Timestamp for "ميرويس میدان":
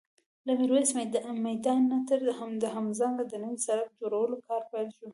0.59-1.79